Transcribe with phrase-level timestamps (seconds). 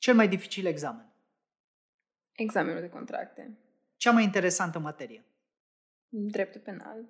[0.00, 1.12] Cel mai dificil examen.
[2.32, 3.58] Examenul de contracte.
[3.96, 5.24] Cea mai interesantă materie.
[6.08, 7.08] Dreptul penal.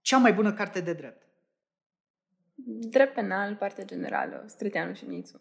[0.00, 1.26] Cea mai bună carte de drept.
[2.64, 5.40] Drept penal, partea generală, Streteanu și Nițu.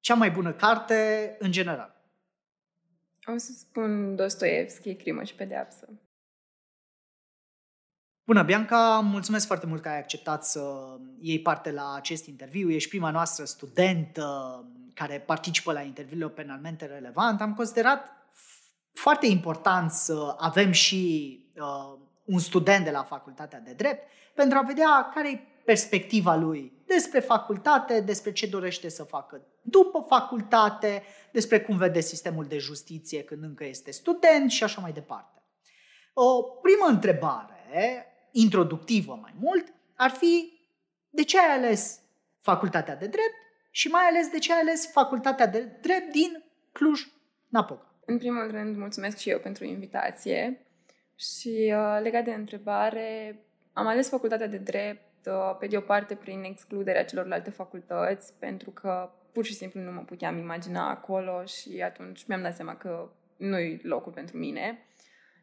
[0.00, 2.00] Cea mai bună carte în general.
[3.26, 5.88] O să spun Dostoevski, Crimă și Pedeapsă.
[8.24, 9.00] Bună, Bianca!
[9.00, 12.70] Mulțumesc foarte mult că ai acceptat să iei parte la acest interviu.
[12.70, 14.26] Ești prima noastră studentă
[14.94, 17.40] care participă la interviurile penalmente relevant.
[17.40, 18.12] Am considerat
[18.92, 24.62] foarte important să avem și uh, un student de la Facultatea de Drept pentru a
[24.62, 31.02] vedea care e perspectiva lui despre facultate, despre ce dorește să facă după facultate,
[31.32, 35.42] despre cum vede sistemul de justiție când încă este student și așa mai departe.
[36.12, 40.60] O primă întrebare, introductivă mai mult, ar fi
[41.10, 42.00] de ce ai ales
[42.40, 43.34] facultatea de drept
[43.74, 47.94] și mai ales de ce ai ales facultatea de drept din Cluj-Napoca.
[48.04, 50.66] În primul rând, mulțumesc și eu pentru invitație
[51.16, 53.38] și uh, legat de întrebare,
[53.72, 58.70] am ales facultatea de drept uh, pe de o parte prin excluderea celorlalte facultăți, pentru
[58.70, 63.10] că pur și simplu nu mă puteam imagina acolo și atunci mi-am dat seama că
[63.36, 64.86] nu e locul pentru mine.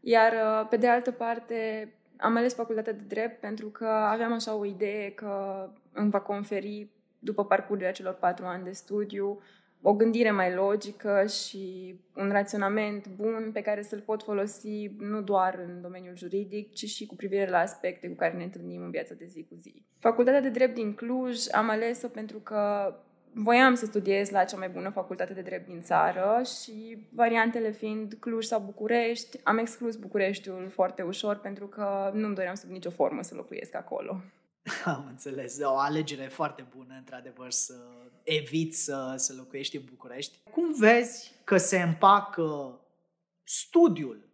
[0.01, 4.55] Iar uh, pe de altă parte, am ales facultatea de drept pentru că aveam așa
[4.55, 9.39] o idee că îmi va conferi, după parcurgerea celor patru ani de studiu,
[9.81, 15.59] o gândire mai logică și un raționament bun pe care să-l pot folosi nu doar
[15.67, 19.13] în domeniul juridic, ci și cu privire la aspecte cu care ne întâlnim în viața
[19.13, 19.83] de zi cu zi.
[19.99, 22.93] Facultatea de drept din Cluj am ales-o pentru că
[23.33, 28.13] voiam să studiez la cea mai bună facultate de drept din țară și variantele fiind
[28.19, 33.21] Cluj sau București, am exclus Bucureștiul foarte ușor pentru că nu-mi doream sub nicio formă
[33.21, 34.21] să locuiesc acolo.
[34.85, 35.59] Am înțeles.
[35.61, 37.73] O alegere foarte bună, într-adevăr, să
[38.23, 40.37] eviți să, să locuiești în București.
[40.51, 42.79] Cum vezi că se împacă
[43.43, 44.29] studiul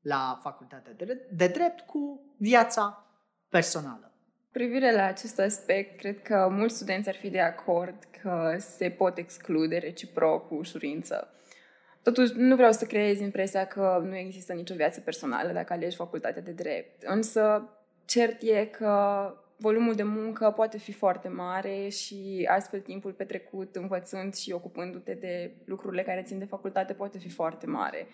[0.00, 3.06] la facultatea de, de drept cu viața
[3.48, 4.12] personală?
[4.52, 9.16] Privire la acest aspect, cred că mulți studenți ar fi de acord că se pot
[9.18, 11.28] exclude reciproc cu ușurință.
[12.02, 16.42] Totuși, nu vreau să creez impresia că nu există nicio viață personală dacă alegi facultatea
[16.42, 17.02] de drept.
[17.02, 17.68] Însă,
[18.04, 24.34] cert e că volumul de muncă poate fi foarte mare și astfel timpul petrecut învățând
[24.34, 28.06] și ocupându-te de lucrurile care țin de facultate poate fi foarte mare.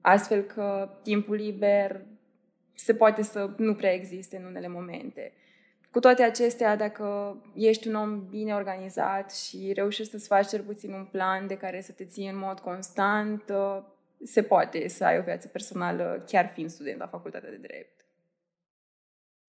[0.00, 2.04] Astfel că timpul liber
[2.74, 5.32] se poate să nu prea existe în unele momente.
[5.90, 10.92] Cu toate acestea, dacă ești un om bine organizat și reușești să-ți faci cel puțin
[10.92, 13.42] un plan de care să te ții în mod constant,
[14.24, 18.04] se poate să ai o viață personală chiar fiind student la facultatea de drept.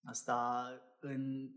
[0.04, 0.68] Asta
[1.02, 1.50] în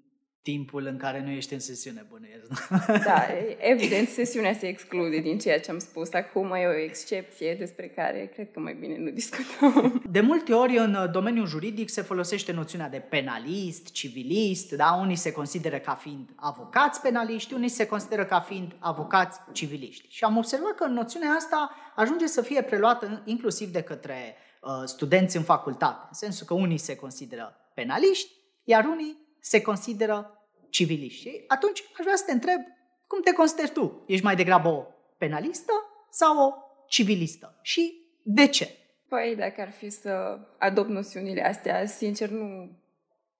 [0.42, 2.68] timpul în care nu ești în sesiune, bănuiesc.
[3.04, 3.26] Da,
[3.58, 6.12] evident, sesiunea se exclude din ceea ce am spus.
[6.12, 10.02] Acum e o excepție despre care cred că mai bine nu discutăm.
[10.10, 14.98] De multe ori în domeniul juridic se folosește noțiunea de penalist, civilist, da?
[15.00, 20.06] Unii se consideră ca fiind avocați penaliști, unii se consideră ca fiind avocați civiliști.
[20.08, 25.36] Și am observat că noțiunea asta ajunge să fie preluată inclusiv de către uh, studenți
[25.36, 28.32] în facultate, în sensul că unii se consideră penaliști,
[28.64, 31.44] iar unii se consideră civiliști.
[31.46, 32.60] Atunci aș vrea să te întreb,
[33.06, 34.04] cum te consideri tu?
[34.06, 34.84] Ești mai degrabă o
[35.18, 35.72] penalistă
[36.10, 36.52] sau o
[36.88, 37.58] civilistă?
[37.62, 38.68] Și de ce?
[39.08, 42.70] Păi, dacă ar fi să adopt noțiunile astea, sincer, nu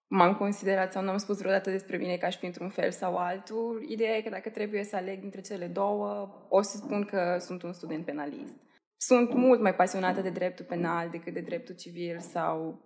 [0.06, 3.16] m-am considerat sau nu am spus vreodată despre mine că aș fi într-un fel sau
[3.16, 3.84] altul.
[3.88, 7.62] Ideea e că dacă trebuie să aleg dintre cele două, o să spun că sunt
[7.62, 8.56] un student penalist.
[8.96, 12.82] Sunt mult mai pasionată de dreptul penal decât de dreptul civil sau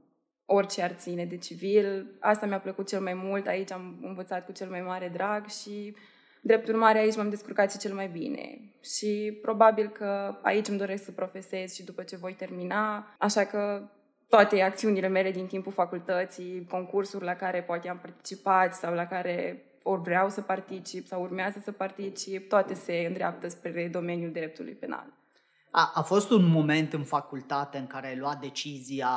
[0.51, 2.07] orice ar ține de civil.
[2.21, 5.97] Asta mi-a plăcut cel mai mult, aici am învățat cu cel mai mare drag și
[6.41, 8.59] drept urmare aici m-am descurcat și cel mai bine.
[8.83, 13.89] Și probabil că aici îmi doresc să profesez și după ce voi termina, așa că
[14.29, 19.65] toate acțiunile mele din timpul facultății, concursuri la care poate am participat sau la care
[19.83, 25.07] ori vreau să particip sau urmează să particip, toate se îndreaptă spre domeniul dreptului penal.
[25.71, 29.09] A, a fost un moment în facultate în care ai luat decizia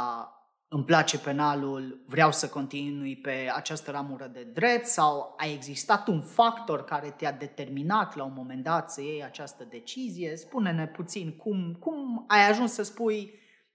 [0.73, 6.21] îmi place penalul, vreau să continui pe această ramură de drept sau a existat un
[6.21, 10.35] factor care te-a determinat la un moment dat să iei această decizie?
[10.35, 13.33] Spune-ne puțin cum, cum ai ajuns să spui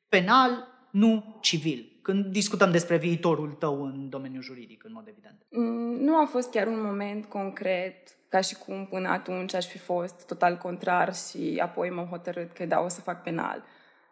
[0.08, 5.46] penal, nu civil, când discutăm despre viitorul tău în domeniul juridic, în mod evident.
[5.50, 9.78] Mm, nu a fost chiar un moment concret, ca și cum până atunci aș fi
[9.78, 13.64] fost total contrar și apoi m-am hotărât că da, o să fac penal.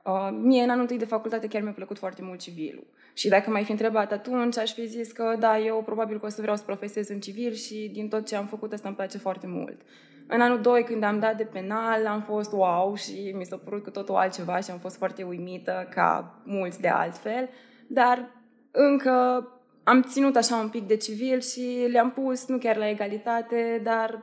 [0.04, 2.86] Uh, mie, în anul întâi de facultate, chiar mi-a plăcut foarte mult civilul.
[3.14, 6.28] Și dacă m-ai fi întrebat atunci, aș fi zis că da, eu probabil că o
[6.28, 9.18] să vreau să profesez în civil și din tot ce am făcut asta îmi place
[9.18, 9.80] foarte mult.
[10.26, 13.82] În anul 2, când am dat de penal, am fost wow și mi s-a părut
[13.82, 17.48] cu totul altceva și am fost foarte uimită, ca mulți de altfel.
[17.86, 18.30] Dar
[18.70, 19.48] încă
[19.84, 24.22] am ținut așa un pic de civil și le-am pus, nu chiar la egalitate, dar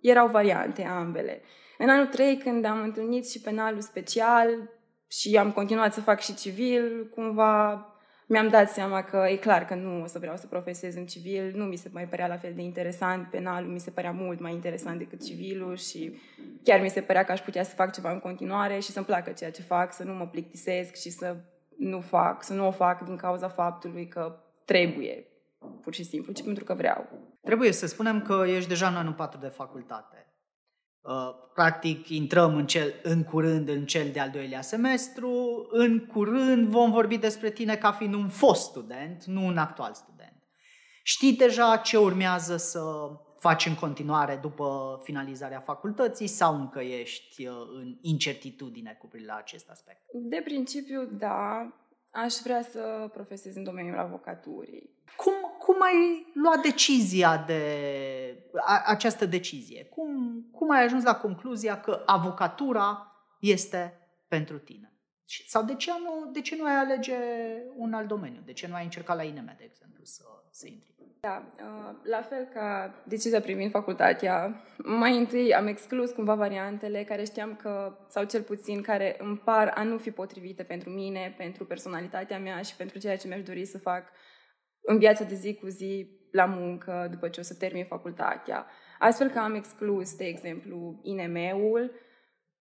[0.00, 1.42] erau variante ambele.
[1.78, 4.48] În anul 3, când am întâlnit și penalul special
[5.18, 7.86] și am continuat să fac și civil, cumva
[8.26, 11.52] mi-am dat seama că e clar că nu o să vreau să profesez în civil,
[11.56, 14.52] nu mi se mai părea la fel de interesant, penalul mi se părea mult mai
[14.52, 16.20] interesant decât civilul și
[16.62, 19.30] chiar mi se părea că aș putea să fac ceva în continuare și să-mi placă
[19.30, 21.36] ceea ce fac, să nu mă plictisesc și să
[21.78, 25.26] nu fac, să nu o fac din cauza faptului că trebuie,
[25.82, 27.08] pur și simplu, ci pentru că vreau.
[27.42, 30.31] Trebuie să spunem că ești deja în anul 4 de facultate.
[31.02, 35.66] Uh, practic, intrăm în, cel, în curând în cel de-al doilea semestru.
[35.70, 40.36] În curând vom vorbi despre tine ca fiind un fost student, nu un actual student.
[41.02, 42.82] Știi deja ce urmează să
[43.38, 49.38] faci în continuare după finalizarea facultății sau încă ești uh, în incertitudine cu privire la
[49.38, 50.00] acest aspect?
[50.12, 51.72] De principiu, da.
[52.12, 54.90] Aș vrea să profesez în domeniul avocaturii.
[55.16, 57.62] Cum, cum ai luat decizia de
[58.64, 59.84] a, această decizie?
[59.84, 63.98] Cum, cum ai ajuns la concluzia că avocatura este
[64.28, 64.92] pentru tine?
[65.46, 67.16] Sau de ce nu, de ce nu ai alege
[67.76, 68.40] un alt domeniu?
[68.44, 70.91] De ce nu ai încercat la INM, de exemplu, să, să intri?
[71.26, 77.24] Da, uh, la fel ca decizia privind facultatea, mai întâi am exclus cumva variantele care
[77.24, 81.64] știam că, sau cel puțin care îmi par a nu fi potrivite pentru mine, pentru
[81.64, 84.04] personalitatea mea și pentru ceea ce mi-aș dori să fac
[84.80, 88.66] în viața de zi cu zi, la muncă, după ce o să termin facultatea.
[88.98, 91.90] Astfel că am exclus, de exemplu, INM-ul,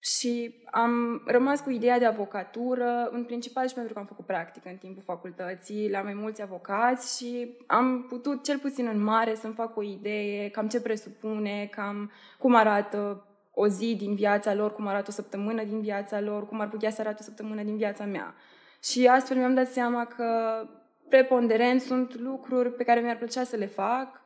[0.04, 4.68] și am rămas cu ideea de avocatură, în principal și pentru că am făcut practică
[4.68, 9.54] în timpul facultății la mai mulți avocați și am putut, cel puțin în mare, să-mi
[9.54, 14.86] fac o idee cam ce presupune, cam cum arată o zi din viața lor, cum
[14.86, 18.04] arată o săptămână din viața lor, cum ar putea să arate o săptămână din viața
[18.04, 18.34] mea.
[18.82, 20.60] Și astfel mi-am dat seama că
[21.08, 24.20] preponderent sunt lucruri pe care mi-ar plăcea să le fac,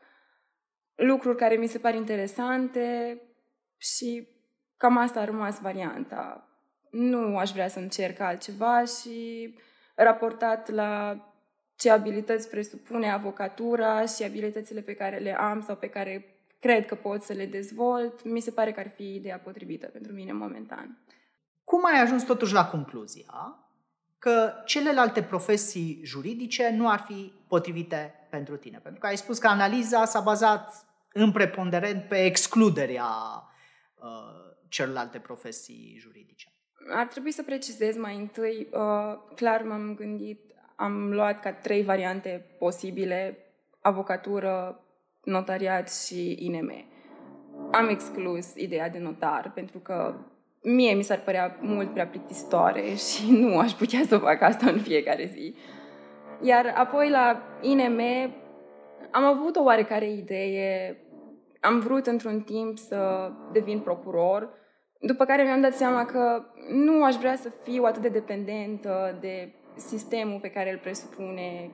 [0.95, 3.21] lucruri care mi se par interesante
[3.77, 4.37] și
[4.79, 6.49] Cam asta a rămas varianta.
[6.91, 9.55] Nu aș vrea să încerc altceva și
[9.95, 11.23] raportat la
[11.77, 16.95] ce abilități presupune avocatura și abilitățile pe care le am sau pe care cred că
[16.95, 20.99] pot să le dezvolt, mi se pare că ar fi ideea potrivită pentru mine momentan.
[21.65, 23.59] Cum ai ajuns totuși la concluzia
[24.19, 28.79] că celelalte profesii juridice nu ar fi potrivite pentru tine?
[28.79, 33.07] Pentru că ai spus că analiza s-a bazat în preponderent pe excluderea
[33.95, 36.53] uh, celelalte profesii juridice?
[36.91, 40.41] Ar trebui să precizez mai întâi, uh, clar m-am gândit,
[40.77, 43.39] am luat ca trei variante posibile,
[43.81, 44.85] avocatură,
[45.25, 46.73] notariat și INM.
[47.73, 50.15] Am exclus ideea de notar pentru că
[50.63, 54.79] mie mi s-ar părea mult prea plictisitoare și nu aș putea să fac asta în
[54.79, 55.55] fiecare zi.
[56.43, 58.01] Iar apoi la INM
[59.11, 60.97] am avut o oarecare idee,
[61.61, 64.51] am vrut într-un timp să devin procuror,
[65.01, 69.53] după care mi-am dat seama că nu aș vrea să fiu atât de dependentă de
[69.77, 71.71] sistemul pe care îl presupune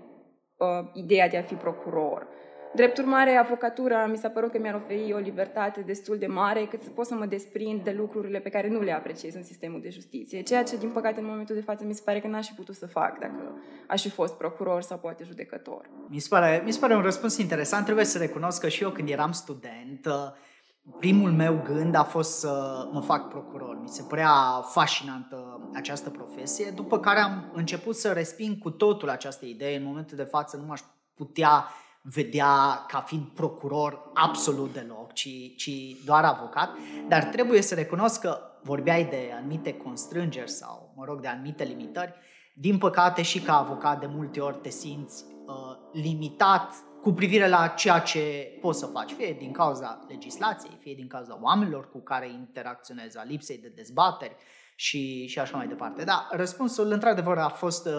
[0.57, 2.27] uh, ideea de a fi procuror.
[2.75, 6.82] Drept urmare, avocatura mi s-a părut că mi-ar oferi o libertate destul de mare cât
[6.82, 9.88] să pot să mă desprind de lucrurile pe care nu le apreciez în sistemul de
[9.91, 12.53] justiție, ceea ce, din păcate, în momentul de față mi se pare că n-aș fi
[12.53, 13.58] putut să fac dacă
[13.89, 15.91] aș fi fost procuror sau poate judecător.
[16.08, 17.84] Mi se pare, mi se pare un răspuns interesant.
[17.84, 22.39] Trebuie să recunosc că și eu, când eram student, uh, primul meu gând a fost
[22.39, 23.79] să mă fac procuror.
[23.81, 29.44] Mi se părea fascinantă această profesie, după care am început să resping cu totul această
[29.44, 29.77] idee.
[29.77, 30.81] În momentul de față nu m-aș
[31.15, 31.69] putea
[32.06, 35.70] vedea ca fiind procuror absolut deloc, ci, ci
[36.05, 36.70] doar avocat,
[37.08, 42.15] dar trebuie să recunosc că vorbeai de anumite constrângeri sau, mă rog, de anumite limitări.
[42.55, 45.55] Din păcate și ca avocat de multe ori te simți uh,
[45.93, 51.06] limitat cu privire la ceea ce poți să faci, fie din cauza legislației, fie din
[51.06, 54.37] cauza oamenilor cu care interacționezi, a lipsei de dezbateri
[54.75, 56.05] și, și așa mai departe.
[56.05, 57.93] Da, răspunsul într-adevăr a fost, uh,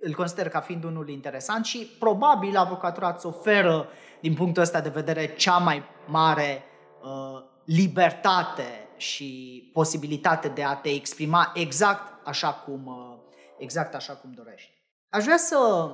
[0.00, 3.88] îl consider ca fiind unul interesant și probabil avocatura îți oferă
[4.20, 6.62] din punctul ăsta de vedere cea mai mare
[7.02, 13.18] uh, libertate și posibilitate de a te exprima exact așa cum, uh,
[13.58, 14.70] exact așa cum dorești.
[15.08, 15.90] Aș vrea să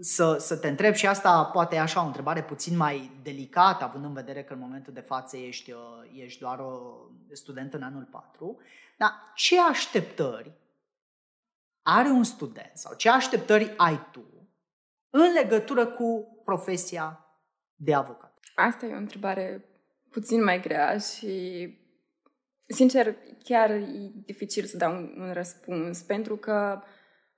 [0.00, 4.04] să, să te întreb și asta poate e așa o întrebare puțin mai delicată, având
[4.04, 5.78] în vedere că în momentul de față ești, uh,
[6.12, 6.94] ești doar o
[7.32, 8.60] student în anul 4,
[8.96, 10.52] dar ce așteptări
[11.82, 14.24] are un student sau ce așteptări ai tu
[15.10, 17.26] în legătură cu profesia
[17.74, 18.38] de avocat?
[18.54, 19.64] Asta e o întrebare
[20.10, 21.68] puțin mai grea și,
[22.66, 26.82] sincer, chiar e dificil să dau un, un răspuns, pentru că,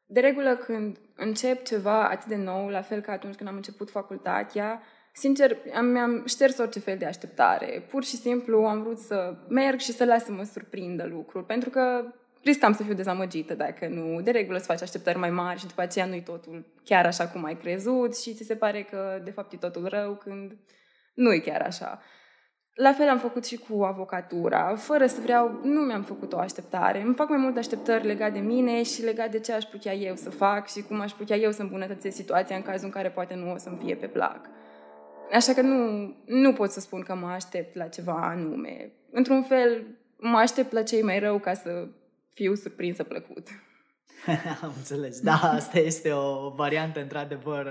[0.06, 3.90] de regulă, când încep ceva atât de nou, la fel ca atunci când am început
[3.90, 4.82] facultatea,
[5.12, 7.84] sincer, am, mi-am șters orice fel de așteptare.
[7.88, 11.70] Pur și simplu am vrut să merg și să las să mă surprindă lucruri, pentru
[11.70, 12.04] că
[12.42, 14.20] riscam să fiu dezamăgită dacă nu.
[14.20, 17.44] De regulă să faci așteptări mai mari și după aceea nu-i totul chiar așa cum
[17.44, 20.56] ai crezut și ți se pare că de fapt e totul rău când
[21.14, 22.00] nu e chiar așa.
[22.76, 24.74] La fel am făcut și cu avocatura.
[24.74, 27.02] Fără să vreau, nu mi-am făcut o așteptare.
[27.02, 30.14] Îmi fac mai multe așteptări legate de mine și legate de ce aș putea eu
[30.14, 33.34] să fac și cum aș putea eu să îmbunătățesc situația în cazul în care poate
[33.34, 34.40] nu o să-mi fie pe plac.
[35.32, 38.92] Așa că nu, nu pot să spun că mă aștept la ceva anume.
[39.10, 41.88] Într-un fel, mă aștept la cei mai rău ca să
[42.32, 43.48] fiu surprinsă plăcut.
[44.62, 45.20] Am înțeles.
[45.20, 47.66] Da, asta este o variantă într-adevăr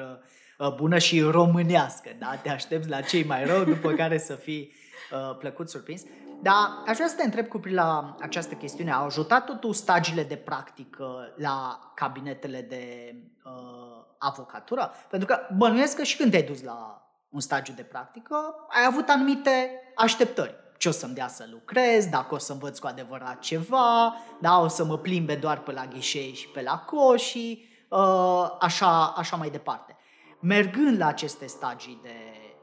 [0.59, 2.09] uh, bună și românească.
[2.19, 2.39] Da?
[2.43, 6.01] Te aștepți la cei mai rău, după care să fii uh, plăcut surprins.
[6.41, 8.91] Dar aș vrea să te întreb cu la această chestiune.
[8.91, 14.91] Au ajutat totul stagiile de practică la cabinetele de uh, avocatură?
[15.09, 18.35] Pentru că bănuiesc că și când te-ai dus la un stagiu de practică,
[18.69, 22.87] ai avut anumite așteptări ce o să-mi dea să lucrez, dacă o să învăț cu
[22.87, 27.67] adevărat ceva, da, o să mă plimbe doar pe la ghișei și pe la coși,
[27.89, 29.97] uh, așa, așa mai departe.
[30.39, 32.15] Mergând la aceste stagii de,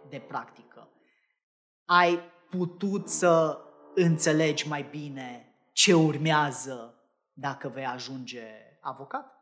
[0.08, 0.71] de practică,
[1.84, 2.20] ai
[2.50, 3.58] putut să
[3.94, 6.94] înțelegi mai bine ce urmează
[7.32, 8.44] dacă vei ajunge
[8.80, 9.32] avocat?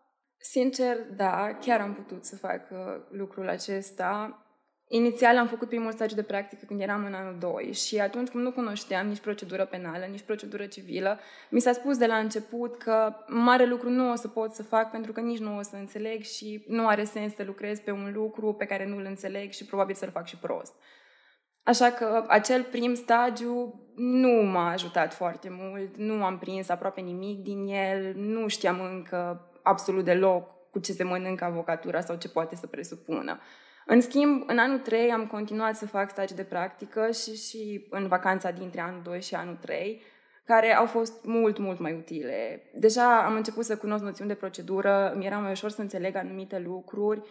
[0.43, 2.79] Sincer, da, chiar am putut să fac uh,
[3.11, 4.45] lucrul acesta.
[4.89, 8.41] Inițial am făcut primul stagiu de practică când eram în anul 2 și atunci cum
[8.41, 11.19] nu cunoșteam nici procedură penală, nici procedură civilă,
[11.51, 14.91] mi s-a spus de la început că mare lucru nu o să pot să fac
[14.91, 18.13] pentru că nici nu o să înțeleg și nu are sens să lucrez pe un
[18.13, 20.75] lucru pe care nu-l înțeleg și probabil să-l fac și prost.
[21.71, 27.43] Așa că acel prim stagiu nu m-a ajutat foarte mult, nu am prins aproape nimic
[27.43, 32.57] din el, nu știam încă absolut deloc cu ce se mănâncă avocatura sau ce poate
[32.57, 33.41] să presupună.
[33.87, 38.07] În schimb, în anul 3 am continuat să fac stagii de practică și, și în
[38.07, 40.03] vacanța dintre anul 2 și anul 3,
[40.45, 42.63] care au fost mult, mult mai utile.
[42.75, 46.59] Deja am început să cunosc noțiuni de procedură, mi era mai ușor să înțeleg anumite
[46.59, 47.23] lucruri,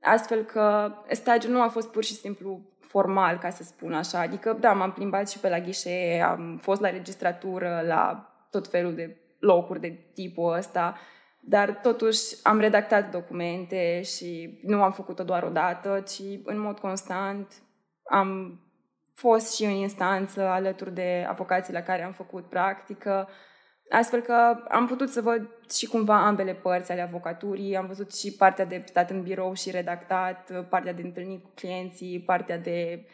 [0.00, 2.60] astfel că stagiul nu a fost pur și simplu
[2.94, 4.20] formal, ca să spun așa.
[4.20, 8.94] Adică, da, m-am plimbat și pe la ghișee, am fost la registratură, la tot felul
[8.94, 10.96] de locuri de tipul ăsta,
[11.40, 16.78] dar totuși am redactat documente și nu am făcut-o doar o dată, ci în mod
[16.78, 17.52] constant
[18.10, 18.60] am
[19.14, 23.28] fost și în instanță alături de avocații la care am făcut practică,
[23.90, 28.32] astfel că am putut să văd și cumva ambele părți ale avocaturii, am văzut și
[28.32, 33.06] partea de stat în birou și redactat, partea de întâlnit cu clienții, partea de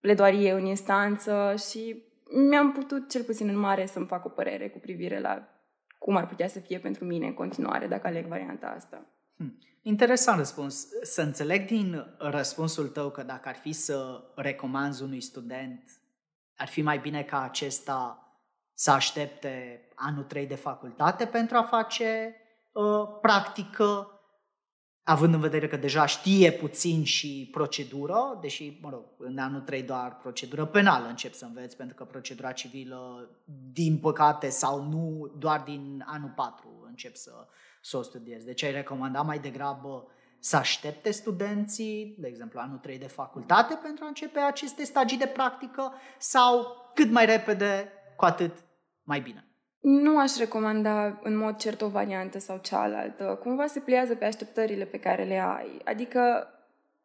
[0.00, 2.02] pledoarie în instanță și
[2.48, 5.48] mi-am putut, cel puțin în mare, să-mi fac o părere cu privire la
[5.98, 9.06] cum ar putea să fie pentru mine în continuare dacă aleg varianta asta.
[9.36, 9.58] Hmm.
[9.82, 10.86] Interesant răspuns.
[11.02, 15.90] Să înțeleg din răspunsul tău că dacă ar fi să recomanzi unui student,
[16.56, 18.23] ar fi mai bine ca acesta
[18.74, 22.36] să aștepte anul 3 de facultate pentru a face
[22.72, 24.08] uh, practică
[25.04, 29.82] având în vedere că deja știe puțin și procedură, deși, mă rog, în anul 3
[29.82, 33.30] doar procedură penală încep să înveți, pentru că procedura civilă,
[33.72, 37.32] din păcate sau nu, doar din anul 4 încep să,
[37.82, 38.44] să o studiezi.
[38.44, 40.06] Deci ai recomanda mai degrabă
[40.38, 45.26] să aștepte studenții, de exemplu, anul 3 de facultate pentru a începe aceste stagii de
[45.26, 48.52] practică sau cât mai repede, cu atât
[49.02, 49.48] mai bine.
[49.80, 53.38] Nu aș recomanda în mod cert o variantă sau cealaltă.
[53.42, 55.80] Cumva se pliază pe așteptările pe care le ai.
[55.84, 56.48] Adică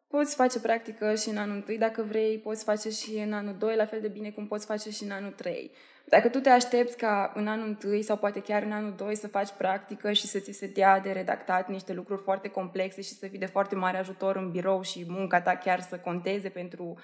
[0.07, 3.75] poți face practică și în anul 1 dacă vrei, poți face și în anul 2
[3.75, 5.71] la fel de bine cum poți face și în anul 3.
[6.05, 9.27] Dacă tu te aștepți ca în anul 1 sau poate chiar în anul 2 să
[9.27, 13.27] faci practică și să ți se dea de redactat niște lucruri foarte complexe și să
[13.27, 16.97] fii de foarte mare ajutor în birou și munca ta chiar să conteze pentru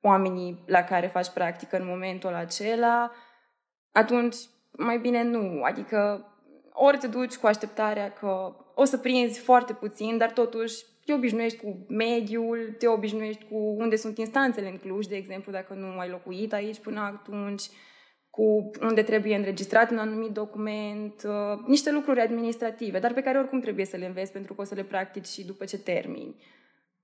[0.00, 3.10] oamenii la care faci practică în momentul acela,
[3.96, 4.36] atunci
[4.70, 5.60] mai bine nu.
[5.62, 6.26] Adică
[6.72, 11.58] ori te duci cu așteptarea că o să prinzi foarte puțin, dar totuși te obișnuiești
[11.58, 16.08] cu mediul, te obișnuiești cu unde sunt instanțele în Cluj, de exemplu, dacă nu ai
[16.08, 17.62] locuit aici până atunci,
[18.30, 23.60] cu unde trebuie înregistrat un anumit document, uh, niște lucruri administrative, dar pe care oricum
[23.60, 26.36] trebuie să le înveți pentru că o să le practici și după ce termini.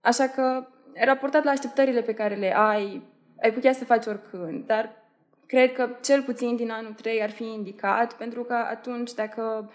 [0.00, 0.66] Așa că,
[1.04, 3.02] raportat la așteptările pe care le ai,
[3.42, 5.01] ai putea să faci oricând, dar
[5.52, 9.72] cred că cel puțin din anul 3 ar fi indicat, pentru că atunci dacă,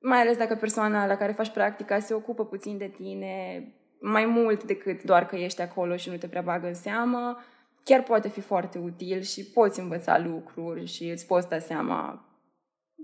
[0.00, 3.64] mai ales dacă persoana la care faci practica se ocupă puțin de tine,
[4.00, 7.38] mai mult decât doar că ești acolo și nu te prea bagă în seamă,
[7.84, 12.24] chiar poate fi foarte util și poți învăța lucruri și îți poți da seama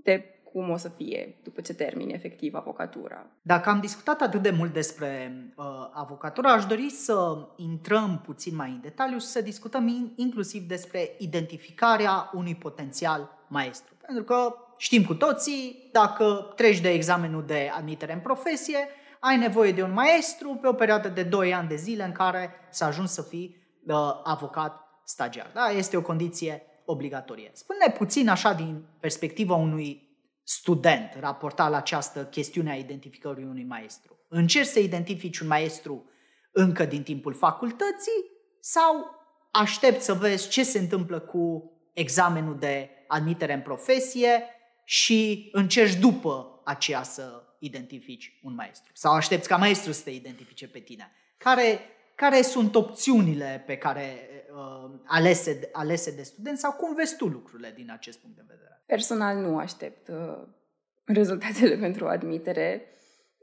[0.03, 3.25] de cum o să fie după ce termini efectiv avocatura.
[3.41, 8.69] Dacă am discutat atât de mult despre uh, avocatura, aș dori să intrăm puțin mai
[8.69, 13.93] în detaliu și să discutăm in, inclusiv despre identificarea unui potențial maestru.
[14.05, 18.87] Pentru că știm cu toții, dacă treci de examenul de admitere în profesie,
[19.19, 22.53] ai nevoie de un maestru pe o perioadă de 2 ani de zile în care
[22.69, 23.55] să ajungi să fii
[23.87, 25.51] uh, avocat stagiar.
[25.53, 25.69] Da?
[25.69, 27.51] Este o condiție obligatorie.
[27.53, 30.12] Spune puțin așa din perspectiva unui
[30.43, 34.19] student raportat la această chestiune a identificării unui maestru.
[34.27, 36.09] Încerci să identifici un maestru
[36.51, 39.21] încă din timpul facultății sau
[39.51, 44.43] aștepți să vezi ce se întâmplă cu examenul de admitere în profesie
[44.85, 48.91] și încerci după aceea să identifici un maestru.
[48.93, 51.11] Sau aștepți ca maestru să te identifice pe tine.
[51.37, 51.79] Care,
[52.15, 57.73] care sunt opțiunile pe care uh, alese, alese de studenți sau cum vezi tu lucrurile
[57.75, 58.83] din acest punct de vedere?
[58.85, 60.47] Personal nu aștept uh,
[61.05, 62.81] rezultatele pentru admitere,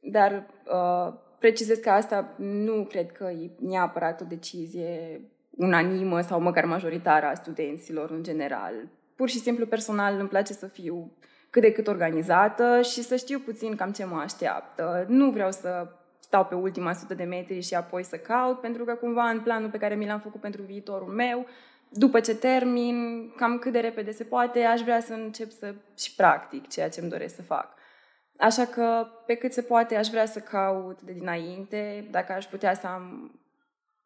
[0.02, 6.64] dar uh, precizez că asta nu cred că e neapărat o decizie unanimă sau măcar
[6.64, 8.74] majoritară a studenților în general.
[9.16, 11.16] Pur și simplu personal îmi place să fiu
[11.50, 15.04] cât de cât organizată și să știu puțin cam ce mă așteaptă.
[15.08, 15.88] Nu vreau să
[16.30, 19.70] stau pe ultima sută de metri și apoi să caut, pentru că cumva în planul
[19.70, 21.46] pe care mi l-am făcut pentru viitorul meu,
[21.88, 26.14] după ce termin, cam cât de repede se poate, aș vrea să încep să și
[26.14, 27.74] practic ceea ce îmi doresc să fac.
[28.38, 32.74] Așa că, pe cât se poate, aș vrea să caut de dinainte, dacă aș putea
[32.74, 33.34] să am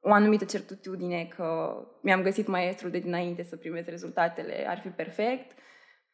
[0.01, 5.59] o anumită certitudine că mi-am găsit maestrul de dinainte să primez rezultatele, ar fi perfect.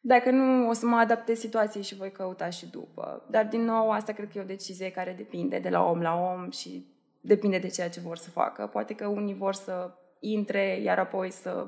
[0.03, 3.25] Dacă nu, o să mă adaptez situației și voi căuta și după.
[3.29, 6.15] Dar, din nou, asta cred că e o decizie care depinde de la om la
[6.15, 6.85] om și
[7.21, 8.67] depinde de ceea ce vor să facă.
[8.67, 11.67] Poate că unii vor să intre, iar apoi să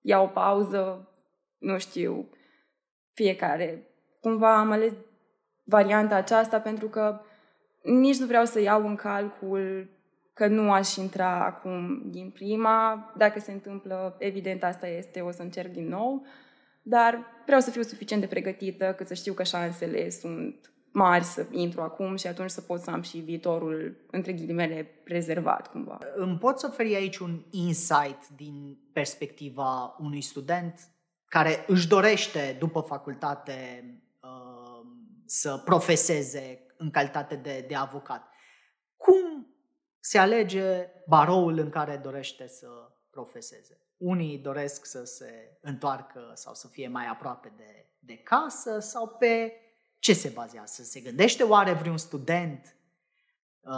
[0.00, 1.08] ia o pauză,
[1.58, 2.28] nu știu,
[3.12, 3.86] fiecare.
[4.20, 4.92] Cumva am ales
[5.64, 7.20] varianta aceasta pentru că
[7.82, 9.88] nici nu vreau să iau în calcul
[10.34, 13.12] că nu aș intra acum din prima.
[13.16, 16.26] Dacă se întâmplă, evident, asta este, o să încerc din nou.
[16.82, 21.46] Dar vreau să fiu suficient de pregătită cât să știu că șansele sunt mari să
[21.50, 25.98] intru acum și atunci să pot să am și viitorul, între ghilimele, prezervat cumva.
[26.16, 30.80] Îmi poți oferi aici un insight din perspectiva unui student
[31.24, 33.84] care își dorește după facultate
[34.22, 34.86] uh,
[35.24, 38.28] să profeseze în calitate de, de avocat.
[38.96, 39.54] Cum
[40.00, 42.66] se alege baroul în care dorește să
[43.10, 43.89] profeseze?
[44.00, 49.52] Unii doresc să se întoarcă sau să fie mai aproape de, de casă sau pe
[49.98, 50.82] ce se bazează?
[50.82, 52.76] Se gândește oare vreun student
[53.60, 53.72] uh,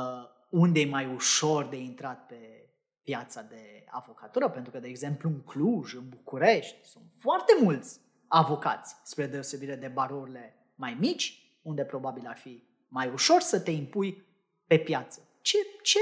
[0.50, 2.70] unde e mai ușor de intrat pe
[3.02, 4.48] piața de avocatură?
[4.48, 9.88] Pentru că, de exemplu, în Cluj, în București, sunt foarte mulți avocați, spre deosebire de
[9.88, 14.26] barourile mai mici, unde probabil ar fi mai ușor să te impui
[14.66, 15.28] pe piață.
[15.40, 15.98] Ce, ce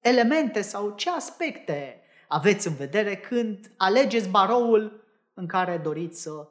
[0.00, 2.01] elemente sau ce aspecte
[2.32, 6.48] aveți în vedere când alegeți baroul în care doriți să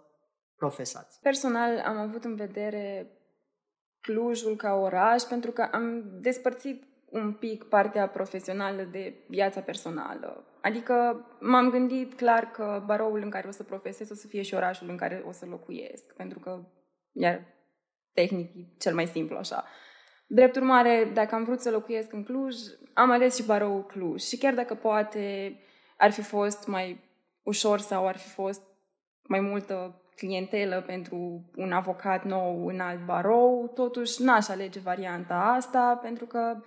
[0.55, 1.19] profesați?
[1.19, 3.11] Personal am avut în vedere
[4.01, 10.45] Clujul ca oraș pentru că am despărțit un pic partea profesională de viața personală.
[10.61, 14.53] Adică m-am gândit clar că baroul în care o să profesez o să fie și
[14.53, 16.59] orașul în care o să locuiesc, pentru că
[17.11, 17.45] iar
[18.13, 19.65] tehnic cel mai simplu așa.
[20.27, 22.55] Drept urmare, dacă am vrut să locuiesc în Cluj,
[22.93, 24.21] am ales și baroul Cluj.
[24.21, 25.55] Și chiar dacă poate
[26.01, 26.99] ar fi fost mai
[27.43, 28.61] ușor sau ar fi fost
[29.21, 35.99] mai multă clientelă pentru un avocat nou în alt barou, totuși n-aș alege varianta asta
[36.01, 36.57] pentru că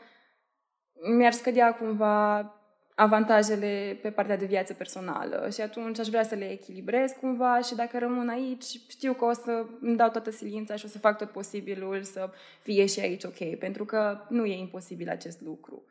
[1.17, 2.53] mi-ar scădea cumva
[2.95, 7.75] avantajele pe partea de viață personală și atunci aș vrea să le echilibrez cumva și
[7.75, 11.19] dacă rămân aici, știu că o să îmi dau toată silința și o să fac
[11.19, 12.31] tot posibilul să
[12.63, 15.85] fie și aici ok, pentru că nu e imposibil acest lucru.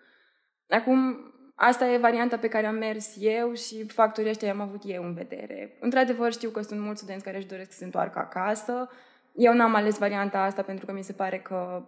[0.69, 1.17] Acum,
[1.56, 5.13] Asta e varianta pe care am mers eu și factorii ăștia am avut eu în
[5.13, 5.78] vedere.
[5.80, 8.89] Într-adevăr, știu că sunt mulți studenți care își doresc să se întoarcă acasă.
[9.34, 11.88] Eu n-am ales varianta asta pentru că mi se pare că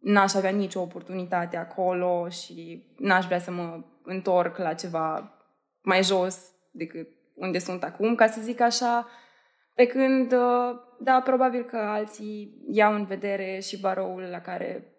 [0.00, 5.32] n-aș avea nicio oportunitate acolo și n-aș vrea să mă întorc la ceva
[5.82, 9.08] mai jos decât unde sunt acum, ca să zic așa.
[9.74, 10.34] Pe când,
[10.98, 14.92] da, probabil că alții iau în vedere și baroul la care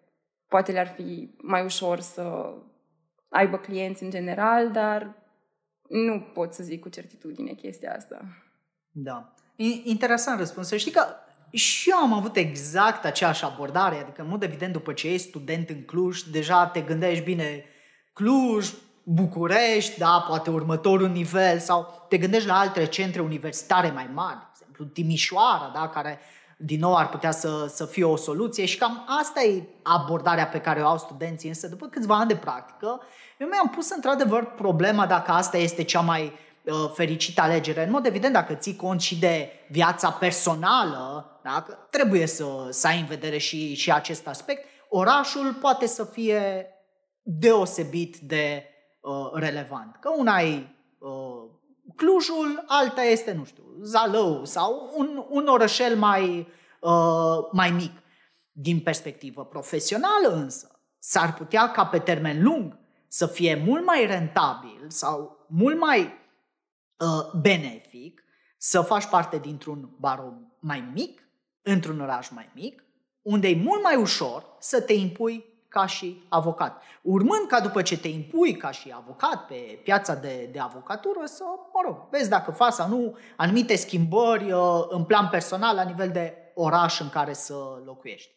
[0.48, 2.54] poate le-ar fi mai ușor să
[3.30, 5.14] aibă clienți în general, dar
[5.88, 8.20] nu pot să zic cu certitudine chestia asta.
[8.90, 9.34] Da.
[9.84, 10.68] Interesant răspuns.
[10.68, 11.04] Să știi că
[11.52, 15.68] și eu am avut exact aceeași abordare, adică în mod evident după ce ești student
[15.68, 17.64] în Cluj, deja te gândești bine,
[18.12, 24.38] Cluj, București, da, poate următorul nivel sau te gândești la alte centre universitare mai mari,
[24.38, 26.18] de exemplu Timișoara, da, care
[26.62, 30.60] din nou ar putea să, să fie o soluție și cam asta e abordarea pe
[30.60, 33.00] care o au studenții, însă după câțiva ani de practică,
[33.38, 37.84] eu mi-am pus într-adevăr problema dacă asta este cea mai uh, fericită alegere.
[37.84, 43.00] În mod evident, dacă ții cont și de viața personală, da, trebuie să, să ai
[43.00, 46.66] în vedere și, și acest aspect, orașul poate să fie
[47.22, 48.64] deosebit de
[49.00, 49.96] uh, relevant.
[50.00, 50.66] Că una e
[50.98, 51.58] uh,
[51.96, 56.48] Clujul, alta este, nu știu, Zalău sau un, un orășel mai,
[56.80, 57.92] uh, mai mic.
[58.52, 64.84] Din perspectivă profesională însă, s-ar putea ca pe termen lung să fie mult mai rentabil
[64.88, 68.24] sau mult mai uh, benefic
[68.58, 71.22] să faci parte dintr-un baron mai mic,
[71.62, 72.84] într-un oraș mai mic,
[73.22, 76.82] unde e mult mai ușor să te impui ca și avocat.
[77.02, 81.42] Urmând ca după ce te impui ca și avocat pe piața de, de avocatură să,
[81.46, 86.10] mă rog, vezi dacă faci sau nu anumite schimbări uh, în plan personal la nivel
[86.10, 87.54] de oraș în care să
[87.84, 88.30] locuiești.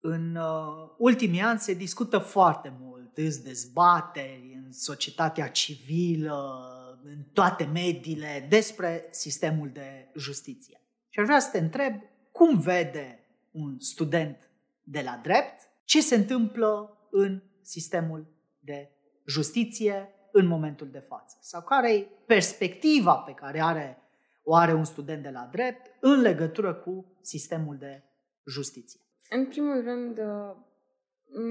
[0.00, 6.64] În uh, ultimii ani se discută foarte mult, îți dezbateri în societatea civilă,
[7.04, 10.80] în toate mediile, despre sistemul de justiție.
[11.08, 11.94] Și aș vrea să te întreb
[12.32, 14.50] cum vede un student
[14.82, 18.26] de la drept ce se întâmplă în sistemul
[18.58, 18.90] de
[19.26, 23.98] justiție în momentul de față sau care e perspectiva pe care are,
[24.42, 28.02] o are un student de la drept în legătură cu sistemul de
[28.46, 29.00] justiție.
[29.30, 30.56] În primul rând, uh,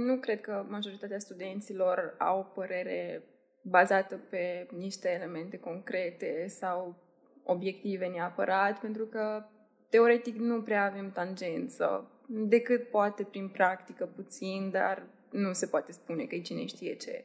[0.06, 3.24] nu cred că majoritatea studenților au o părere
[3.64, 6.96] bazată pe niște elemente concrete sau
[7.44, 9.46] obiective neapărat, pentru că
[9.90, 16.24] teoretic nu prea avem tangență decât poate prin practică puțin, dar nu se poate spune
[16.24, 17.24] că e cine știe ce.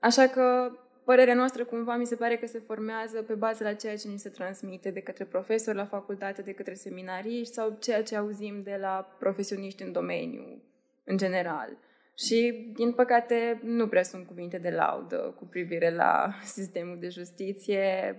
[0.00, 0.72] Așa că
[1.04, 4.18] părerea noastră cumva mi se pare că se formează pe bază la ceea ce ni
[4.18, 8.76] se transmite de către profesori la facultate, de către seminariști sau ceea ce auzim de
[8.80, 10.62] la profesioniști în domeniu,
[11.04, 11.76] în general.
[12.16, 18.16] Și, din păcate, nu prea sunt cuvinte de laudă cu privire la sistemul de justiție.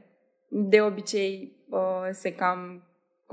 [0.48, 1.56] De obicei,
[2.12, 2.84] se cam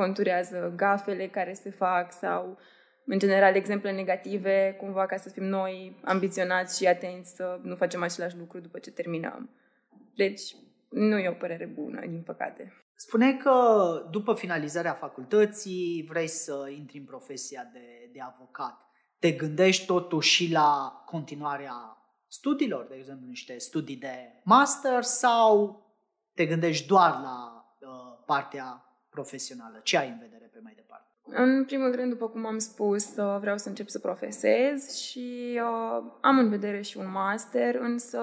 [0.01, 2.59] conturează gafele care se fac sau,
[3.07, 8.03] în general, exemple negative, cumva ca să fim noi ambiționați și atenți să nu facem
[8.03, 9.51] același lucru după ce terminăm.
[10.15, 10.55] Deci,
[10.89, 12.73] nu e o părere bună, din păcate.
[12.95, 13.57] Spune că
[14.11, 18.81] după finalizarea facultății vrei să intri în profesia de, de avocat.
[19.19, 21.97] Te gândești totuși și la continuarea
[22.29, 25.83] studiilor, de exemplu niște studii de master sau
[26.35, 29.81] te gândești doar la uh, partea profesională?
[29.83, 31.05] Ce ai în vedere pe mai departe?
[31.25, 36.03] În primul rând, după cum am spus, uh, vreau să încep să profesez și uh,
[36.21, 38.21] am în vedere și un master, însă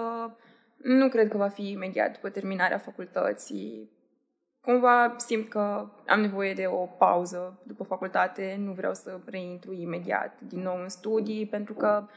[0.77, 3.95] nu cred că va fi imediat după terminarea facultății.
[4.61, 10.39] Cumva simt că am nevoie de o pauză după facultate, nu vreau să reintru imediat
[10.41, 12.07] din nou în studii, pentru că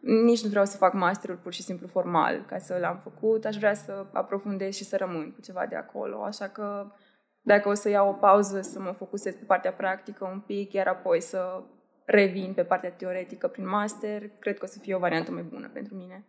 [0.00, 3.44] nici nu vreau să fac masterul pur și simplu formal, ca să l-am făcut.
[3.44, 6.92] Aș vrea să aprofundez și să rămân cu ceva de acolo, așa că
[7.42, 10.86] dacă o să iau o pauză să mă focusez pe partea practică un pic, iar
[10.86, 11.62] apoi să
[12.04, 15.68] revin pe partea teoretică prin master, cred că o să fie o variantă mai bună
[15.68, 16.24] pentru mine.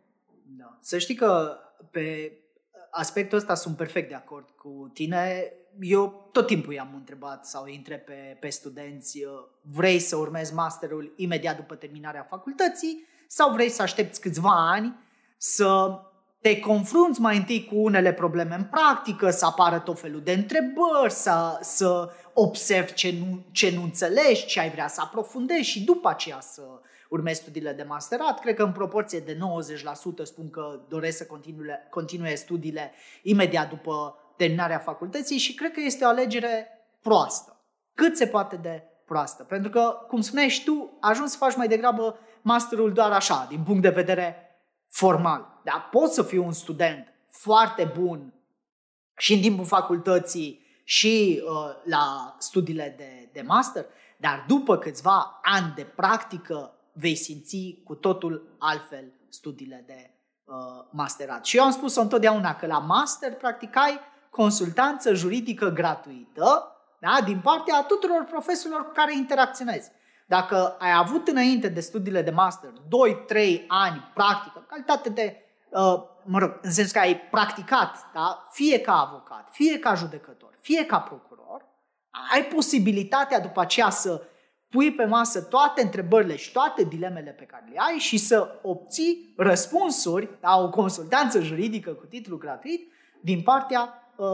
[0.58, 0.78] Da.
[0.82, 1.58] Să știi că
[1.91, 2.32] pe
[2.91, 5.54] aspectul ăsta sunt perfect de acord cu tine.
[5.80, 9.24] Eu tot timpul i-am întrebat sau îi întreb pe, pe studenți,
[9.62, 14.95] vrei să urmezi masterul imediat după terminarea facultății sau vrei să aștepți câțiva ani
[15.38, 16.00] să
[16.41, 21.12] te confrunți mai întâi cu unele probleme în practică, să apară tot felul de întrebări,
[21.12, 26.10] să, să observi ce nu, ce nu înțelegi, ce ai vrea să aprofundezi și după
[26.10, 26.62] aceea să
[27.10, 28.39] urmezi studiile de masterat.
[28.39, 29.38] Cred că în proporție de
[30.21, 32.91] 90% spun că doresc să continue, continue studiile
[33.23, 36.67] imediat după terminarea facultății și cred că este o alegere
[37.01, 37.62] proastă.
[37.93, 39.43] Cât se poate de proastă.
[39.43, 43.63] Pentru că, cum spuneai și tu, ajungi să faci mai degrabă masterul doar așa, din
[43.63, 44.51] punct de vedere
[44.91, 45.62] formal.
[45.63, 48.34] Dar poți să fii un student foarte bun
[49.17, 51.51] și în timpul facultății și uh,
[51.84, 53.86] la studiile de, de master,
[54.17, 60.12] dar după câțiva ani de practică vei simți cu totul altfel studiile de
[60.43, 60.54] uh,
[60.91, 61.45] masterat.
[61.45, 63.99] Și eu am spus întotdeauna că la master practicai
[64.30, 67.21] consultanță juridică gratuită da?
[67.25, 69.91] din partea tuturor profesorilor cu care interacționezi.
[70.38, 75.36] Dacă ai avut înainte de studiile de master 2-3 ani practică, calitate de,
[75.70, 78.48] uh, mă rog, în sensul că ai practicat, da?
[78.52, 81.65] fie ca avocat, fie ca judecător, fie ca procuror,
[82.34, 84.22] ai posibilitatea după aceea să
[84.70, 89.34] pui pe masă toate întrebările și toate dilemele pe care le ai și să obții
[89.38, 92.91] răspunsuri la o consultanță juridică cu titlu gratuit
[93.22, 94.28] din partea uh,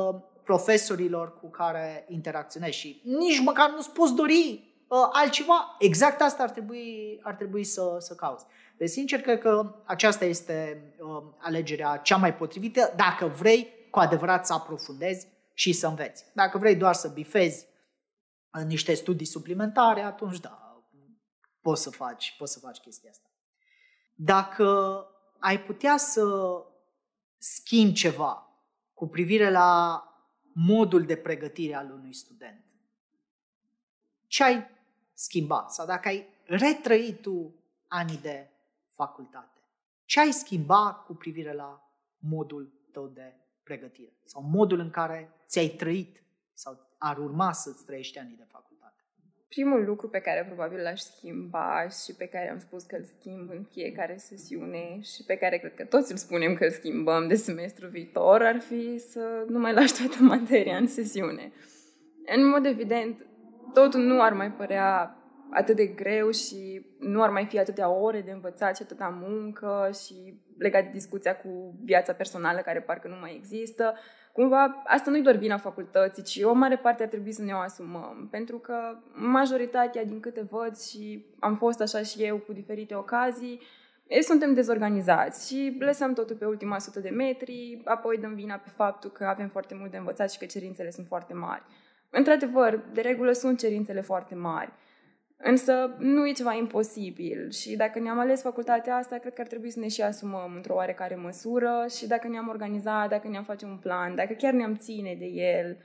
[0.43, 5.75] profesorilor cu care interacționezi și nici măcar nu-ți poți dori uh, altceva.
[5.79, 8.45] Exact asta ar trebui, ar trebui să, să cauți.
[8.77, 14.45] Deci, sincer, cred că aceasta este uh, alegerea cea mai potrivită dacă vrei cu adevărat
[14.45, 16.25] să aprofundezi și să înveți.
[16.33, 17.67] Dacă vrei doar să bifezi
[18.65, 20.83] niște studii suplimentare, atunci da,
[21.61, 23.27] poți să faci, poți să faci chestia asta.
[24.15, 25.05] Dacă
[25.39, 26.25] ai putea să
[27.37, 28.47] schimbi ceva
[28.93, 30.01] cu privire la
[30.53, 32.65] modul de pregătire al unui student,
[34.27, 34.76] ce ai
[35.17, 35.65] schimba?
[35.69, 37.55] Sau dacă ai retrăit tu
[37.87, 38.49] anii de
[38.89, 39.61] facultate,
[40.05, 41.81] ce ai schimba cu privire la
[42.17, 44.13] modul tău de pregătire?
[44.23, 48.67] Sau modul în care ți-ai trăit sau ar urma să-ți trăiești anii de facultate?
[49.47, 53.49] Primul lucru pe care probabil l-aș schimba și pe care am spus că îl schimb
[53.49, 57.35] în fiecare sesiune și pe care cred că toți îl spunem că îl schimbăm de
[57.35, 61.51] semestru viitor ar fi să nu mai lași toată materia în sesiune.
[62.35, 63.26] În mod evident,
[63.73, 65.17] totul nu ar mai părea
[65.51, 69.89] atât de greu și nu ar mai fi atâtea ore de învățat și atâta muncă
[70.05, 73.93] și legat de discuția cu viața personală care parcă nu mai există.
[74.33, 77.57] Cumva, asta nu-i doar vina facultății, ci o mare parte ar trebui să ne o
[77.57, 78.27] asumăm.
[78.31, 78.75] Pentru că
[79.13, 83.61] majoritatea, din câte văd și am fost așa și eu cu diferite ocazii,
[84.07, 88.69] ei suntem dezorganizați și lăsăm totul pe ultima sută de metri, apoi dăm vina pe
[88.69, 91.63] faptul că avem foarte mult de învățat și că cerințele sunt foarte mari.
[92.17, 94.71] Într-adevăr, de regulă sunt cerințele foarte mari.
[95.37, 99.69] Însă nu e ceva imposibil și dacă ne-am ales facultatea asta, cred că ar trebui
[99.69, 103.77] să ne și asumăm într-o oarecare măsură și dacă ne-am organizat, dacă ne-am face un
[103.77, 105.77] plan, dacă chiar ne-am ține de el,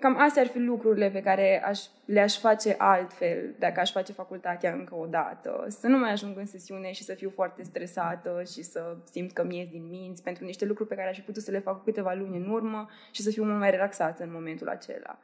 [0.00, 4.72] cam astea ar fi lucrurile pe care aș, le-aș face altfel dacă aș face facultatea
[4.72, 5.64] încă o dată.
[5.68, 9.44] Să nu mai ajung în sesiune și să fiu foarte stresată și să simt că
[9.44, 11.84] mi ies din minți pentru niște lucruri pe care aș fi putut să le fac
[11.84, 15.18] câteva luni în urmă și să fiu mult mai relaxată în momentul acela.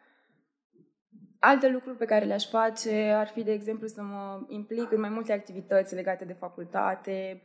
[1.38, 5.08] Alte lucruri pe care le-aș face ar fi, de exemplu, să mă implic în mai
[5.08, 7.42] multe activități legate de facultate,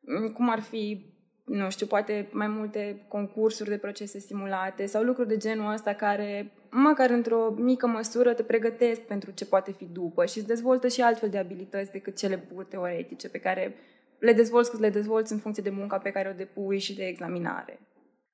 [0.00, 5.28] mm, cum ar fi, nu știu, poate mai multe concursuri de procese simulate sau lucruri
[5.28, 10.26] de genul ăsta care, măcar într-o mică măsură, te pregătesc pentru ce poate fi după
[10.26, 13.74] și îți dezvoltă și altfel de abilități decât cele pur teoretice pe care
[14.18, 17.04] le dezvolți cât le dezvolți în funcție de munca pe care o depui și de
[17.04, 17.80] examinare.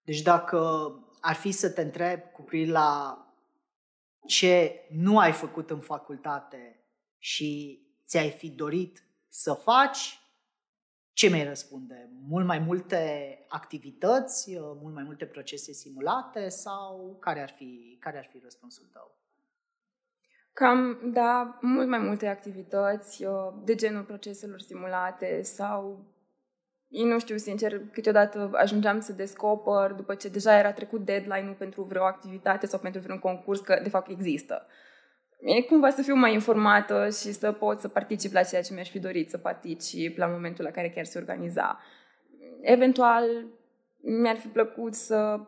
[0.04, 0.60] Deci dacă
[1.20, 3.16] ar fi să te întreb cu privire la
[4.26, 6.84] ce nu ai făcut în facultate
[7.18, 10.20] și ți-ai fi dorit să faci,
[11.12, 12.10] ce mi-ai răspunde?
[12.28, 18.28] Mult mai multe activități, mult mai multe procese simulate sau care ar fi, care ar
[18.30, 19.20] fi răspunsul tău?
[20.52, 23.24] Cam, da, mult mai multe activități
[23.64, 26.06] de genul proceselor simulate sau
[26.92, 32.04] nu știu, sincer, câteodată ajungeam să descoper după ce deja era trecut deadline-ul pentru vreo
[32.04, 34.66] activitate sau pentru vreun concurs că de fapt există.
[35.44, 38.90] E cumva să fiu mai informată și să pot să particip la ceea ce mi-aș
[38.90, 41.80] fi dorit să particip la momentul la care chiar se organiza.
[42.60, 43.24] Eventual,
[44.00, 45.40] mi-ar fi plăcut să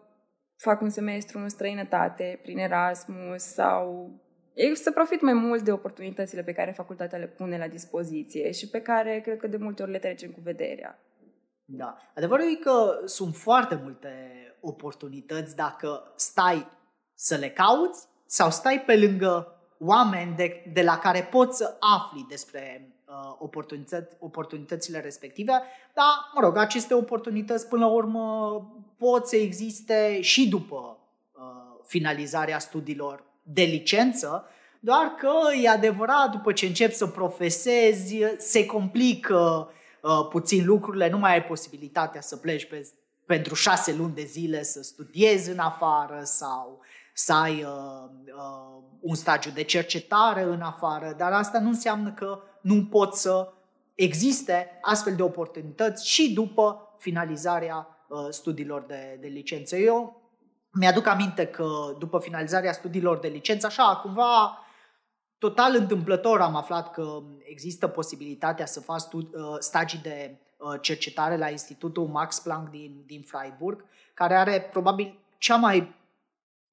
[0.56, 4.10] fac un semestru în străinătate, prin Erasmus sau
[4.74, 8.80] să profit mai mult de oportunitățile pe care facultatea le pune la dispoziție și pe
[8.80, 10.98] care cred că de multe ori le trecem cu vederea.
[11.64, 11.96] Da.
[12.14, 14.10] Adevărul e că sunt foarte multe
[14.60, 16.66] oportunități dacă stai
[17.14, 22.26] să le cauți sau stai pe lângă oameni de, de la care poți să afli
[22.28, 25.52] despre uh, oportunități, oportunitățile respective,
[25.94, 28.56] dar, mă rog, aceste oportunități până la urmă
[28.96, 30.98] pot să existe și după
[31.32, 31.42] uh,
[31.86, 34.48] finalizarea studiilor de licență,
[34.80, 35.32] doar că
[35.62, 41.32] e adevărat, după ce începi să profesezi, se complică uh, Uh, puțin lucrurile, nu mai
[41.32, 42.88] ai posibilitatea să pleci pe,
[43.26, 46.80] pentru șase luni de zile să studiezi în afară sau
[47.14, 52.38] să ai uh, uh, un stagiu de cercetare în afară, dar asta nu înseamnă că
[52.60, 53.52] nu pot să
[53.94, 59.76] existe astfel de oportunități și după finalizarea uh, studiilor de, de licență.
[59.76, 60.22] Eu
[60.72, 64.58] mi-aduc aminte că după finalizarea studiilor de licență, așa, cumva
[65.38, 69.22] total întâmplător am aflat că există posibilitatea să faci uh,
[69.58, 75.56] stagii de uh, cercetare la Institutul Max Planck din, din Freiburg, care are probabil cea
[75.56, 75.94] mai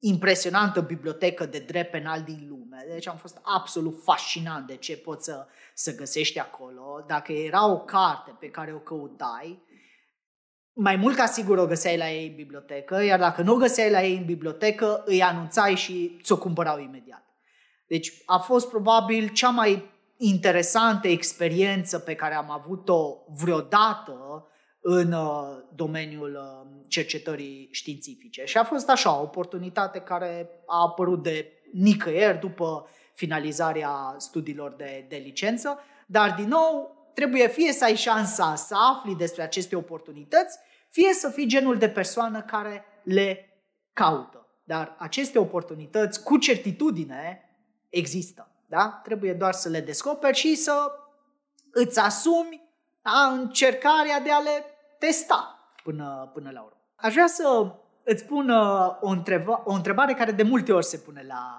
[0.04, 2.86] impresionantă bibliotecă de drept penal din lume.
[2.90, 7.04] Deci am fost absolut fascinant de ce poți să, să găsești acolo.
[7.08, 9.64] Dacă era o carte pe care o căutai,
[10.74, 13.92] mai mult ca sigur o găseai la ei în bibliotecă, iar dacă nu o găseai
[13.92, 17.26] la ei în bibliotecă, îi anunțai și ți-o cumpărau imediat.
[17.88, 24.46] Deci a fost probabil cea mai interesantă experiență pe care am avut-o vreodată
[24.82, 28.46] în uh, domeniul uh, cercetării științifice.
[28.46, 35.06] Și a fost așa, o oportunitate care a apărut de nicăieri după finalizarea studiilor de,
[35.10, 40.58] de licență, dar din nou trebuie fie să ai șansa să afli despre aceste oportunități,
[40.90, 43.46] fie să fii genul de persoană care le
[43.94, 44.48] caută.
[44.64, 47.50] Dar aceste oportunități, cu certitudine,
[47.90, 48.52] există.
[48.68, 49.00] Da?
[49.04, 50.92] Trebuie doar să le descoperi și să
[51.72, 52.61] îți asumi
[53.02, 54.66] da, încercarea de a le
[55.00, 56.78] testa până, până la urmă.
[56.96, 60.98] Aș vrea să îți pun uh, o, întreba, o întrebare care de multe ori se
[60.98, 61.58] pune la,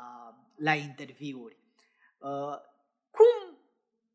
[0.56, 1.56] la interviuri.
[2.18, 2.56] Uh,
[3.10, 3.58] cum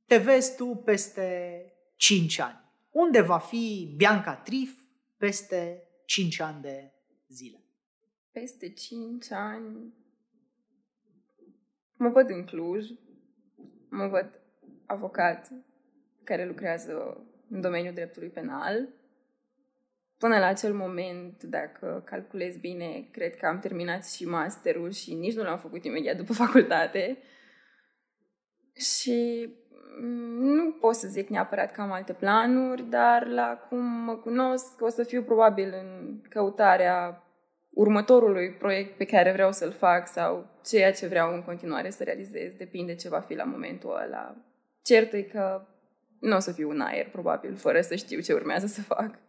[0.05, 1.61] te vezi tu peste
[1.95, 2.65] 5 ani?
[2.91, 4.79] Unde va fi Bianca Trif
[5.17, 6.93] peste 5 ani de
[7.27, 7.63] zile?
[8.31, 9.93] Peste 5 ani
[11.97, 12.87] mă văd în Cluj,
[13.89, 14.41] mă văd
[14.85, 15.51] avocat
[16.27, 18.87] care lucrează în domeniul dreptului penal.
[20.17, 25.35] Până la acel moment, dacă calculez bine, cred că am terminat și masterul și nici
[25.35, 27.17] nu l-am făcut imediat după facultate.
[28.73, 29.49] Și
[30.01, 34.81] mm, nu pot să zic neapărat că am alte planuri, dar la cum mă cunosc,
[34.81, 37.23] o să fiu probabil în căutarea
[37.69, 42.53] următorului proiect pe care vreau să-l fac sau ceea ce vreau în continuare să realizez.
[42.53, 44.35] Depinde ce va fi la momentul ăla.
[44.81, 45.67] Cert e că
[46.19, 49.19] nu o să fiu în aer, probabil, fără să știu ce urmează să fac.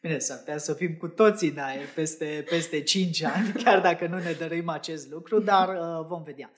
[0.00, 4.06] Bine, s-ar putea să fim cu toții în aer peste, peste 5 ani, chiar dacă
[4.06, 6.50] nu ne dărim acest lucru, dar uh, vom vedea.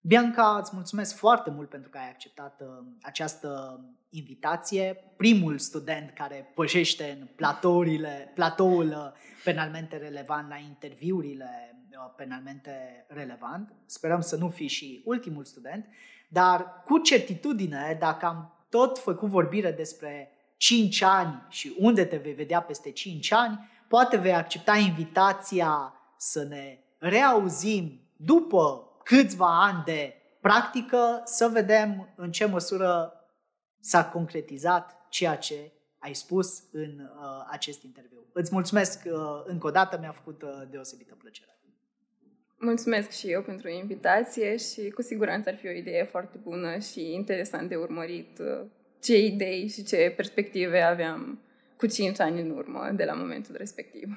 [0.00, 2.66] Bianca, îți mulțumesc foarte mult pentru că ai acceptat uh,
[3.02, 3.80] această
[4.10, 4.96] invitație.
[5.16, 9.12] Primul student care pășește în platourile, platoul uh,
[9.44, 13.72] penalmente relevant la interviurile uh, penalmente relevant.
[13.86, 15.86] Sperăm să nu fii și ultimul student,
[16.28, 22.32] dar cu certitudine, dacă am tot făcut vorbire despre 5 ani și unde te vei
[22.32, 30.14] vedea peste 5 ani, poate vei accepta invitația să ne reauzim după câțiva ani de
[30.40, 33.12] practică să vedem în ce măsură
[33.80, 38.26] s-a concretizat ceea ce ai spus în uh, acest interviu.
[38.32, 39.12] Îți mulțumesc uh,
[39.44, 41.58] încă o dată, mi-a făcut uh, deosebită plăcere.
[42.60, 47.12] Mulțumesc și eu pentru invitație și cu siguranță ar fi o idee foarte bună și
[47.12, 48.60] interesant de urmărit uh,
[49.02, 51.38] ce idei și ce perspective aveam
[51.76, 54.08] cu 5 ani în urmă de la momentul respectiv.